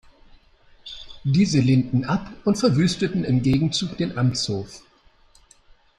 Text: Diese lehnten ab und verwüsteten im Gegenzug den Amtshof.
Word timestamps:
Diese 1.23 1.59
lehnten 1.59 2.05
ab 2.05 2.33
und 2.43 2.57
verwüsteten 2.57 3.23
im 3.23 3.43
Gegenzug 3.43 3.97
den 3.97 4.17
Amtshof. 4.17 4.81